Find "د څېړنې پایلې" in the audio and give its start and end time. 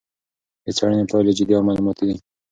0.63-1.31